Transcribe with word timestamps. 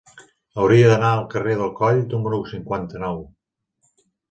Hauria 0.61 0.87
d'anar 0.91 1.11
al 1.17 1.21
carrer 1.35 1.53
de 1.61 1.69
Coll 1.81 2.03
número 2.15 2.41
cinquanta-nou. 2.55 3.23